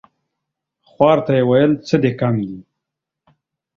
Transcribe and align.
خوار 0.89 1.17
ته 1.25 1.31
يې 1.37 1.43
ويل 1.49 1.71
څه 1.87 1.95
دي 2.03 2.11
کم 2.19 2.35
دي؟ 2.47 2.57